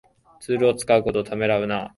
[0.39, 1.89] ツールを使うことをためらわない